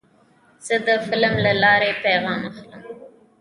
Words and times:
زه 0.65 0.75
د 0.87 0.89
فلم 1.07 1.33
له 1.45 1.53
لارې 1.63 1.91
پیغام 2.03 2.41
اخلم. 2.49 2.81